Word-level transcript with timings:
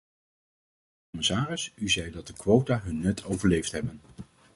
Commissaris, 1.11 1.71
u 1.75 1.89
zei 1.89 2.11
dat 2.11 2.27
de 2.27 2.33
quota 2.33 2.79
hun 2.83 2.99
nut 2.99 3.23
overleefd 3.23 3.71
hebben. 3.71 4.01